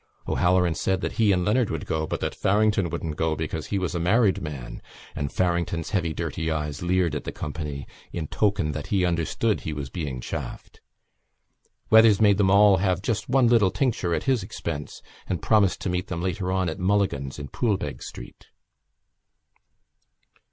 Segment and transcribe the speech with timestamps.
[0.27, 3.77] O'Halloran said that he and Leonard would go, but that Farrington wouldn't go because he
[3.77, 4.81] was a married man;
[5.15, 9.73] and Farrington's heavy dirty eyes leered at the company in token that he understood he
[9.73, 10.81] was being chaffed.
[11.91, 15.89] Weathers made them all have just one little tincture at his expense and promised to
[15.91, 18.47] meet them later on at Mulligan's in Poolbeg Street.